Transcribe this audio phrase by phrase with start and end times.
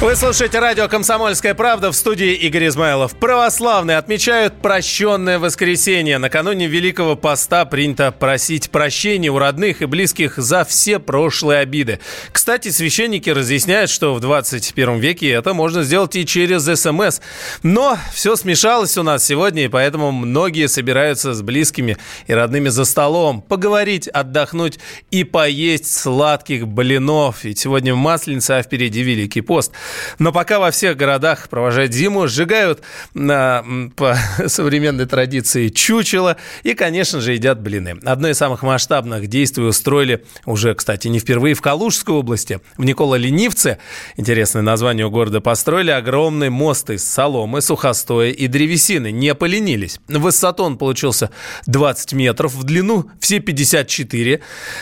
[0.00, 3.16] Вы слушаете радио «Комсомольская правда» в студии Игорь Измайлов.
[3.16, 6.18] Православные отмечают прощенное воскресенье.
[6.18, 11.98] Накануне Великого Поста принято просить прощения у родных и близких за все прошлые обиды.
[12.30, 17.20] Кстати, священники разъясняют, что в 21 веке это можно сделать и через СМС.
[17.64, 21.96] Но все смешалось у нас сегодня, и поэтому многие собираются с близкими
[22.28, 23.42] и родными за столом.
[23.42, 24.78] Поговорить, отдохнуть
[25.10, 27.42] и поесть сладких блинов.
[27.42, 29.72] Ведь сегодня Масленица, а впереди Великий Пост–
[30.18, 32.82] но пока во всех городах провожают зиму, сжигают
[33.14, 33.64] на,
[33.96, 34.16] по
[34.46, 37.98] современной традиции чучело и, конечно же, едят блины.
[38.04, 42.60] Одно из самых масштабных действий устроили уже, кстати, не впервые в Калужской области.
[42.76, 43.78] В Никола-Ленивце,
[44.16, 49.10] интересное название у города, построили огромный мост из соломы, сухостоя и древесины.
[49.10, 50.00] Не поленились.
[50.08, 51.30] Высоту он получился
[51.66, 54.40] 20 метров, в длину все 54.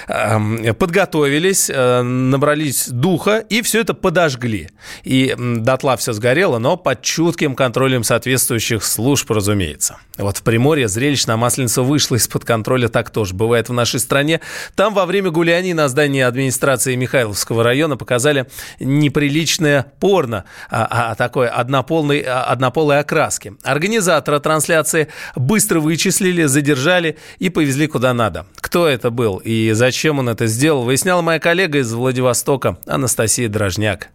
[0.08, 4.68] Эм, подготовились, э, набрались духа и все это подожгли
[5.04, 9.98] и дотла все сгорело, но под чутким контролем соответствующих служб, разумеется.
[10.18, 14.40] Вот в Приморье зрелищно на Масленицу вышло из-под контроля, так тоже бывает в нашей стране.
[14.74, 18.46] Там во время гуляний на здании администрации Михайловского района показали
[18.80, 23.54] неприличное порно, а, а, а такой однополной, а, однополой окраски.
[23.62, 28.46] Организатора трансляции быстро вычислили, задержали и повезли куда надо.
[28.56, 34.08] Кто это был и зачем он это сделал, выясняла моя коллега из Владивостока Анастасия Дрожняк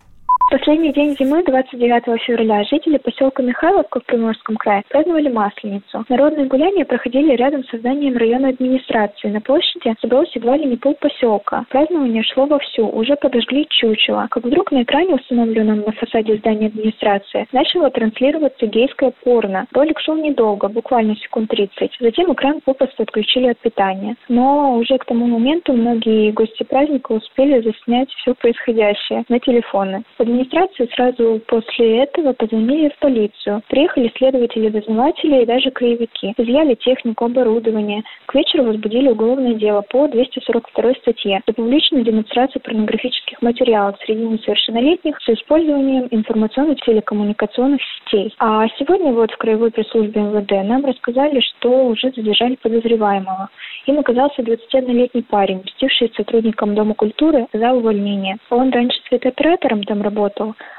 [0.51, 6.03] последний день зимы, 29 февраля, жители поселка Михайловка в Приморском крае праздновали Масленицу.
[6.09, 9.29] Народные гуляния проходили рядом с зданием районной администрации.
[9.29, 11.63] На площади собралось едва ли не пол поселка.
[11.69, 14.27] Празднование шло вовсю, уже подожгли чучело.
[14.29, 19.67] Как вдруг на экране, установленном на фасаде здания администрации, начало транслироваться гейское порно.
[19.71, 21.95] Ролик шел недолго, буквально секунд 30.
[22.01, 24.17] Затем экран попросту отключили от питания.
[24.27, 30.03] Но уже к тому моменту многие гости праздника успели заснять все происходящее на телефоны
[30.41, 33.61] администрации сразу после этого позвонили в полицию.
[33.67, 36.33] Приехали следователи-дознаватели и даже краевики.
[36.37, 38.03] Изъяли технику, оборудование.
[38.25, 45.17] К вечеру возбудили уголовное дело по 242 статье за публичную демонстрацию порнографических материалов среди несовершеннолетних
[45.21, 48.33] с использованием информационных телекоммуникационных сетей.
[48.39, 53.49] А сегодня вот в краевой пресс-службе МВД нам рассказали, что уже задержали подозреваемого.
[53.87, 58.37] Им оказался 21-летний парень, мстивший сотрудникам Дома культуры за увольнение.
[58.49, 60.30] Он раньше цветооператором там работал,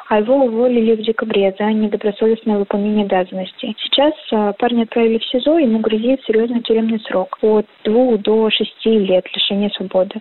[0.08, 3.74] а его уволили в декабре за недобросовестное выполнение обязанностей.
[3.82, 8.90] Сейчас а, парня отправили в СИЗО, ему грозит серьезный тюремный срок от двух до шести
[8.98, 10.14] лет лишения свободы.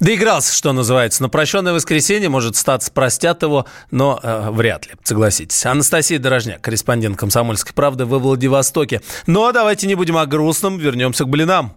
[0.00, 1.22] Доигрался, что называется.
[1.22, 5.64] На прощенное воскресенье, может, статься простят его, но э, вряд ли, согласитесь.
[5.64, 9.00] Анастасия Дорожняк, корреспондент «Комсомольской правды» во Владивостоке.
[9.26, 11.72] Ну, а давайте не будем о грустном, вернемся к блинам.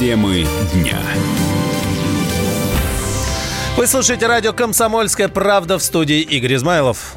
[0.00, 0.98] Темы дня.
[3.76, 7.16] Вы слушаете радио «Комсомольская правда» в студии Игорь Измайлов.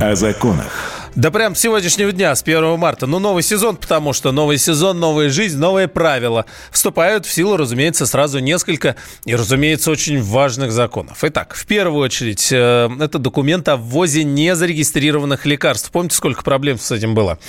[0.00, 0.89] О законах.
[1.16, 3.06] Да прям с сегодняшнего дня, с 1 марта.
[3.08, 6.44] Ну, новый сезон, потому что новый сезон, новая жизнь, новые правила.
[6.70, 8.94] Вступают в силу, разумеется, сразу несколько
[9.24, 11.18] и, разумеется, очень важных законов.
[11.22, 15.90] Итак, в первую очередь, э, это документ о ввозе незарегистрированных лекарств.
[15.90, 17.40] Помните, сколько проблем с этим было?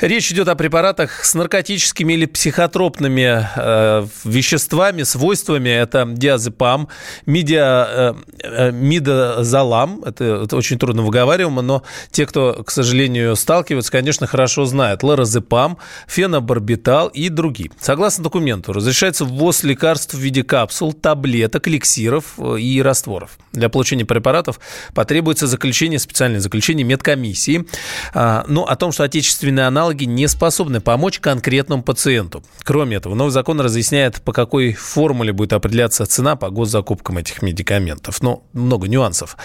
[0.00, 5.68] Речь идет о препаратах с наркотическими или психотропными э, веществами, свойствами.
[5.68, 6.88] Это диазепам,
[7.26, 10.02] мидиа, э, э, мидозалам.
[10.02, 15.02] Это, это очень трудно выговариваемо, но те, кто, к сожалению, сожалению, сталкиваются, конечно, хорошо знают.
[15.02, 17.70] Лоразепам, фенобарбитал и другие.
[17.80, 23.38] Согласно документу, разрешается ввоз лекарств в виде капсул, таблеток, эликсиров э, и растворов.
[23.52, 24.60] Для получения препаратов
[24.94, 27.66] потребуется заключение, специальное заключение медкомиссии.
[28.14, 32.44] А, но о том, что отечественные аналоги не способны помочь конкретному пациенту.
[32.62, 38.22] Кроме этого, новый закон разъясняет, по какой формуле будет определяться цена по госзакупкам этих медикаментов.
[38.22, 39.36] Но много нюансов.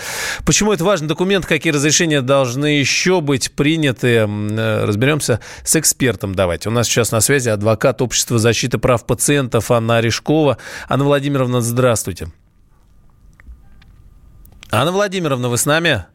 [0.46, 4.28] Почему это важный документ, какие разрешения должны еще быть быть приняты.
[4.28, 6.36] Э, разберемся с экспертом.
[6.36, 6.70] Давайте.
[6.70, 10.58] У нас сейчас на связи адвокат Общества защиты прав пациентов Анна Орешкова.
[10.88, 12.28] Анна Владимировна, здравствуйте.
[14.70, 16.06] Анна Владимировна, вы с нами?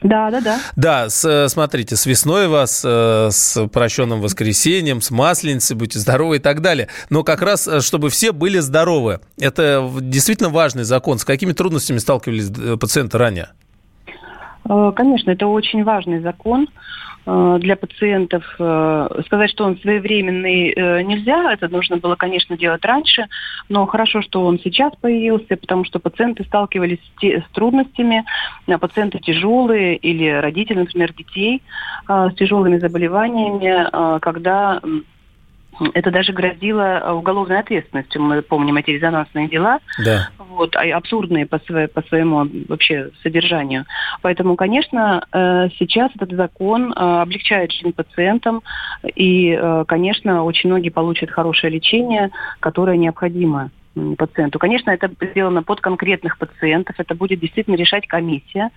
[0.00, 0.60] Да, да, да.
[0.76, 6.38] Да, с, смотрите, с весной вас, э, с прощенным воскресеньем, с масленицей, будьте здоровы и
[6.38, 6.88] так далее.
[7.10, 9.20] Но как раз, э, чтобы все были здоровы.
[9.38, 11.18] Это действительно важный закон.
[11.18, 13.50] С какими трудностями сталкивались пациенты ранее?
[14.68, 16.68] Э, конечно, это очень важный закон
[17.26, 18.44] э, для пациентов.
[18.58, 23.26] Э, сказать, что он своевременный нельзя, это нужно было, конечно, делать раньше,
[23.68, 28.24] но хорошо, что он сейчас появился, потому что пациенты сталкивались с трудностями,
[28.80, 31.62] пациенты тяжелые или родители, например, детей
[32.06, 34.80] с тяжелыми заболеваниями, когда
[35.94, 38.22] это даже грозило уголовной ответственностью.
[38.22, 39.78] Мы помним эти резонансные дела.
[40.04, 40.28] Да.
[40.38, 43.84] Вот, а абсурдные по, своей, по своему вообще содержанию.
[44.22, 48.62] Поэтому, конечно, э, сейчас этот закон э, облегчает жизнь пациентам.
[49.14, 53.70] И, э, конечно, очень многие получат хорошее лечение, которое необходимо
[54.16, 54.58] пациенту.
[54.58, 56.96] Конечно, это сделано под конкретных пациентов.
[56.98, 58.70] Это будет действительно решать комиссия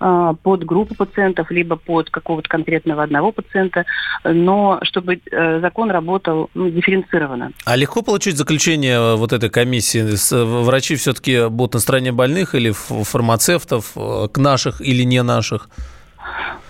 [0.00, 3.84] э, под группу пациентов, либо под какого-то конкретного одного пациента,
[4.24, 7.52] но чтобы э, закон работал ну, дифференцированно.
[7.64, 10.04] А легко получить заключение э, вот этой комиссии?
[10.64, 15.68] Врачи все-таки будут на стороне больных или фармацевтов, к наших или не наших?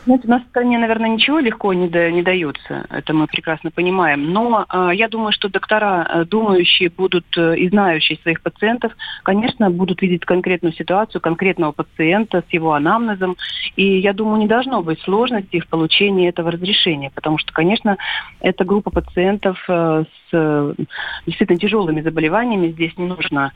[0.08, 3.70] Знаете, у нас в стране, наверное, ничего легко не, да, не дается, это мы прекрасно
[3.70, 4.32] понимаем.
[4.32, 9.68] Но э, я думаю, что доктора, э, думающие будут э, и знающие своих пациентов, конечно,
[9.68, 13.36] будут видеть конкретную ситуацию конкретного пациента с его анамнезом.
[13.76, 17.98] И я думаю, не должно быть сложностей в получении этого разрешения, потому что, конечно,
[18.40, 20.74] эта группа пациентов э, с э,
[21.26, 23.52] действительно тяжелыми заболеваниями здесь не нужно,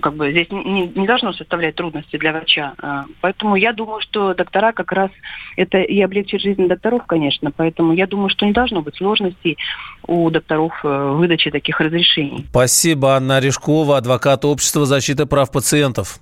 [0.00, 2.74] как бы здесь не, не должно составлять трудности для врача.
[2.80, 5.10] Э, поэтому я думаю, что доктора как раз
[5.56, 7.50] это и облегчит жизнь докторов, конечно.
[7.50, 9.56] Поэтому я думаю, что не должно быть сложностей
[10.06, 12.46] у докторов э, выдаче таких разрешений.
[12.50, 16.20] Спасибо, Анна Решкова, адвокат Общества защиты прав пациентов.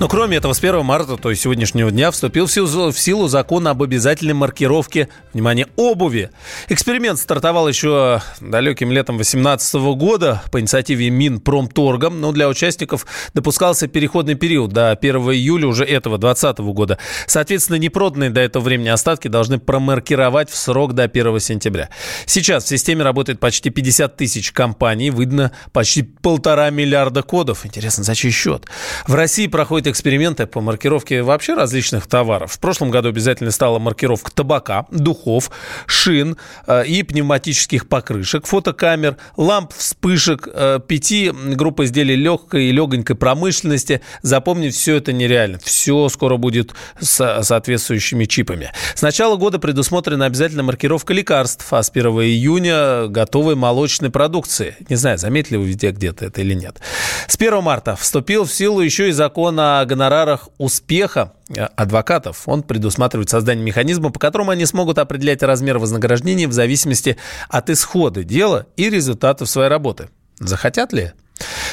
[0.00, 3.28] Но кроме этого, с 1 марта, то есть сегодняшнего дня, вступил в силу, в силу
[3.28, 6.30] закон об обязательной маркировке, внимание, обуви.
[6.68, 14.34] Эксперимент стартовал еще далеким летом 2018 года по инициативе Минпромторгом, но для участников допускался переходный
[14.34, 16.98] период до 1 июля уже этого 2020 года.
[17.28, 21.88] Соответственно, непроданные до этого времени остатки должны промаркировать в срок до 1 сентября.
[22.26, 27.64] Сейчас в системе работает почти 50 тысяч компаний, выдано почти полтора миллиарда кодов.
[27.64, 28.66] Интересно, за чей счет?
[29.06, 32.52] В России проходит проводит эксперименты по маркировке вообще различных товаров.
[32.52, 35.50] В прошлом году обязательно стала маркировка табака, духов,
[35.86, 36.36] шин
[36.66, 44.00] э, и пневматических покрышек, фотокамер, ламп, вспышек, э, пяти групп изделий легкой и легонькой промышленности.
[44.22, 45.58] Запомнить все это нереально.
[45.62, 48.70] Все скоро будет с соответствующими чипами.
[48.94, 54.76] С начала года предусмотрена обязательно маркировка лекарств, а с 1 июня готовой молочной продукции.
[54.88, 56.80] Не знаю, заметили вы везде где-то это или нет.
[57.28, 62.42] С 1 марта вступил в силу еще и закон о гонорарах успеха э, адвокатов.
[62.46, 67.16] Он предусматривает создание механизма, по которому они смогут определять размер вознаграждения в зависимости
[67.48, 70.08] от исхода дела и результатов своей работы.
[70.38, 71.12] Захотят ли?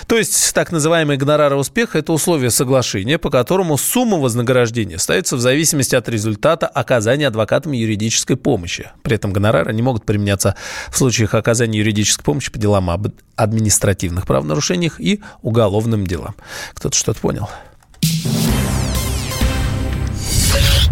[0.08, 5.40] То есть так называемые гонорары успеха– это условие соглашения, по которому сумма вознаграждения ставится в
[5.40, 8.92] зависимости от результата оказания адвокатам юридической помощи.
[9.04, 10.56] При этом гонорары не могут применяться
[10.90, 16.36] в случаях оказания юридической помощи по делам об административных правонарушениях и уголовным делам.
[16.74, 17.48] Кто-то что-то понял?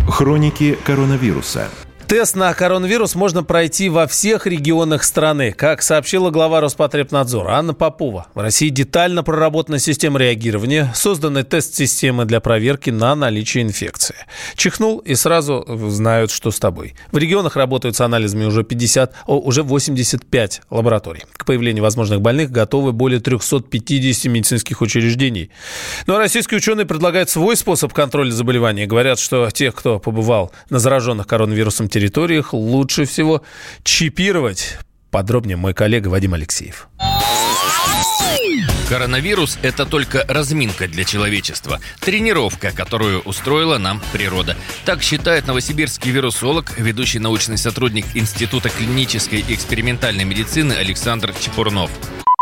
[0.08, 1.70] Хроники коронавируса.
[2.10, 5.52] Тест на коронавирус можно пройти во всех регионах страны.
[5.52, 12.40] Как сообщила глава Роспотребнадзора Анна Попова, в России детально проработана система реагирования, созданы тест-системы для
[12.40, 14.16] проверки на наличие инфекции.
[14.56, 16.96] Чихнул и сразу знают, что с тобой.
[17.12, 21.26] В регионах работают с анализами уже 50, о, уже 85 лабораторий.
[21.38, 25.52] К появлению возможных больных готовы более 350 медицинских учреждений.
[26.08, 28.88] Но российские ученые предлагают свой способ контроля заболевания.
[28.88, 33.44] Говорят, что тех, кто побывал на зараженных коронавирусом территориях, территориях лучше всего
[33.84, 34.78] чипировать.
[35.12, 36.88] Подробнее мой коллега Вадим Алексеев.
[38.88, 41.80] Коронавирус– это только разминка для человечества.
[42.00, 44.56] Тренировка, которую устроила нам природа.
[44.86, 51.92] Так считает новосибирский вирусолог, ведущий научный сотрудник Института клинической и экспериментальной медицины Александр Чепурнов.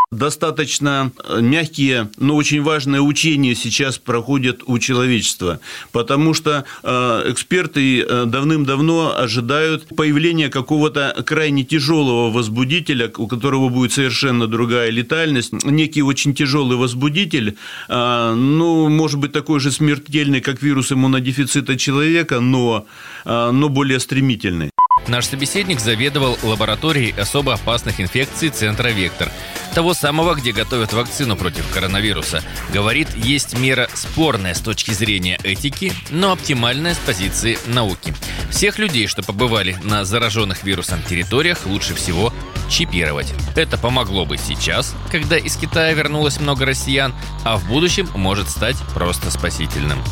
[0.10, 5.60] Достаточно э, мягкие, но очень важные учения сейчас проходят у человечества,
[5.92, 13.92] потому что э, эксперты э, давным-давно ожидают появления какого-то крайне тяжелого возбудителя, у которого будет
[13.92, 17.58] совершенно другая летальность, некий очень тяжелый возбудитель,
[17.90, 22.86] ну, может быть, такой же смертельный, как вирус иммунодефицита человека, но,
[23.26, 24.72] но более стремительный.
[25.08, 29.32] Наш собеседник заведовал лабораторией особо опасных инфекций Центра «Вектор»,
[29.74, 32.44] того самого, где готовят вакцину против коронавируса.
[32.74, 38.14] Говорит, есть мера спорная с точки зрения этики, но оптимальная с позиции науки.
[38.50, 42.34] Всех людей, что побывали на зараженных вирусом территориях, лучше всего
[42.70, 43.32] чипировать.
[43.56, 47.14] Это помогло бы сейчас, когда из Китая вернулось много россиян,
[47.46, 50.04] а в будущем может стать просто спасительным.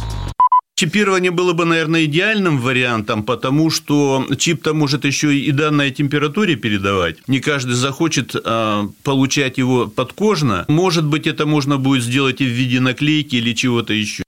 [0.77, 7.15] Чипирование было бы, наверное, идеальным вариантом, потому что чип-то может еще и данной температуре передавать.
[7.29, 10.65] Не каждый захочет а, получать его подкожно.
[10.67, 14.24] Может быть, это можно будет сделать и в виде наклейки или чего-то еще.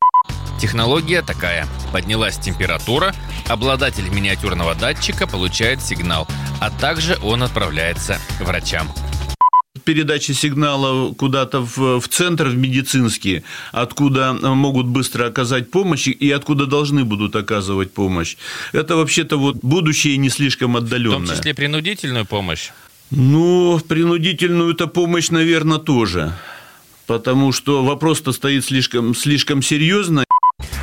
[0.62, 1.68] Технология такая.
[1.92, 3.14] Поднялась температура,
[3.50, 6.30] обладатель миниатюрного датчика получает сигнал,
[6.62, 8.88] а также он отправляется врачам
[9.88, 16.66] передачи сигнала куда-то в, в центр, в медицинский, откуда могут быстро оказать помощь и откуда
[16.66, 18.36] должны будут оказывать помощь.
[18.74, 21.20] Это вообще-то вот будущее не слишком отдаленное.
[21.20, 22.72] В том числе принудительную помощь?
[23.12, 26.34] Ну, принудительную-то помощь, наверное, тоже.
[27.06, 30.27] Потому что вопрос-то стоит слишком, слишком серьезно.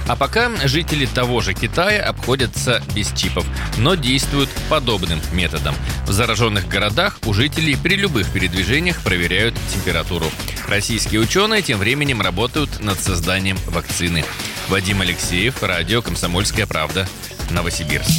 [0.06, 3.46] А пока жители того же Китая обходятся без чипов,
[3.78, 5.75] но действуют подобным методом.
[6.06, 10.26] В зараженных городах у жителей при любых передвижениях проверяют температуру.
[10.68, 14.25] Российские ученые тем временем работают над созданием вакцины.
[14.68, 17.08] Вадим Алексеев, радио «Комсомольская правда»,
[17.50, 18.11] Новосибирск.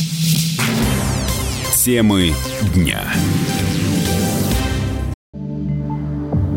[1.75, 2.33] Темы
[2.73, 3.03] дня.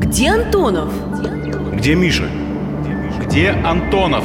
[0.01, 0.91] Где Антонов?
[1.75, 2.31] Где Миша?
[3.27, 4.25] Где Антонов?